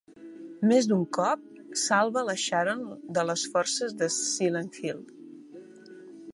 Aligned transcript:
Més 0.69 0.87
d'un 0.91 1.03
cop, 1.17 1.43
salva 1.81 2.23
la 2.31 2.35
Sharon 2.45 2.81
de 3.19 3.27
les 3.33 3.43
forces 3.53 3.95
de 4.03 4.11
Silent 4.17 4.73
Hill. 4.83 5.05